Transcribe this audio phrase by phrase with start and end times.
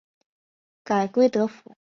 [0.83, 1.75] 改归德府。